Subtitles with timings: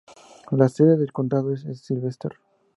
[0.49, 2.35] La sede del condado es Sylvester.